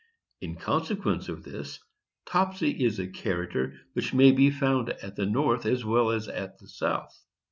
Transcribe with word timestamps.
In 0.41 0.55
consequence 0.55 1.29
of 1.29 1.43
this, 1.43 1.79
Topsy 2.25 2.83
is 2.83 2.97
a 2.97 3.05
character 3.07 3.75
which 3.93 4.15
may 4.15 4.31
be 4.31 4.49
found 4.49 4.89
at 4.89 5.15
the 5.15 5.27
North 5.27 5.63
as 5.67 5.85
well 5.85 6.09
as 6.09 6.27
at 6.27 6.57
the 6.57 6.67
South. 6.67 7.23